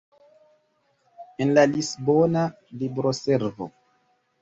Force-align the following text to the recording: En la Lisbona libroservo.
En 1.45 1.53
la 1.59 1.67
Lisbona 1.75 2.49
libroservo. 2.83 3.73